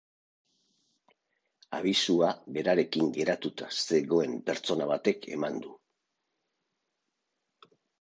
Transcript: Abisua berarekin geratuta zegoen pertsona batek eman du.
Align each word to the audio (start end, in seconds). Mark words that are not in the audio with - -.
Abisua 1.79 2.31
berarekin 2.57 3.13
geratuta 3.19 3.69
zegoen 3.85 4.35
pertsona 4.51 4.91
batek 4.95 5.31
eman 5.39 5.63
du. 5.71 5.79